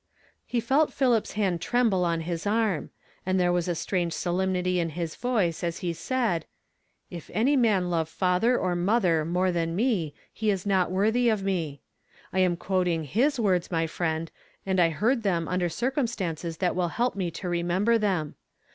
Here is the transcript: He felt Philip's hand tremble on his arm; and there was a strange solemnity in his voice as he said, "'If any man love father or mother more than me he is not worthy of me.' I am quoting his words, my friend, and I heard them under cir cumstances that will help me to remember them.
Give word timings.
He 0.47 0.59
felt 0.59 0.91
Philip's 0.91 1.33
hand 1.33 1.61
tremble 1.61 2.03
on 2.03 2.21
his 2.21 2.47
arm; 2.47 2.89
and 3.23 3.39
there 3.39 3.51
was 3.53 3.67
a 3.67 3.75
strange 3.75 4.13
solemnity 4.13 4.79
in 4.79 4.89
his 4.97 5.15
voice 5.15 5.63
as 5.63 5.77
he 5.85 5.93
said, 5.93 6.47
"'If 7.11 7.29
any 7.35 7.55
man 7.55 7.91
love 7.91 8.09
father 8.09 8.57
or 8.57 8.75
mother 8.75 9.23
more 9.23 9.51
than 9.51 9.75
me 9.75 10.15
he 10.33 10.49
is 10.49 10.65
not 10.65 10.89
worthy 10.89 11.29
of 11.29 11.43
me.' 11.43 11.81
I 12.33 12.39
am 12.39 12.57
quoting 12.57 13.03
his 13.03 13.39
words, 13.39 13.69
my 13.69 13.85
friend, 13.85 14.31
and 14.65 14.79
I 14.79 14.89
heard 14.89 15.21
them 15.21 15.47
under 15.47 15.69
cir 15.69 15.91
cumstances 15.91 16.57
that 16.57 16.75
will 16.75 16.87
help 16.87 17.15
me 17.15 17.29
to 17.37 17.47
remember 17.47 17.99
them. 17.99 18.33